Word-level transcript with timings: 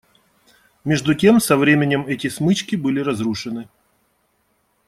Между 0.83 1.13
тем 1.13 1.39
со 1.39 1.55
временем 1.57 2.07
эти 2.07 2.27
смычки 2.27 2.75
были 2.75 3.01
разрушены. 3.01 3.69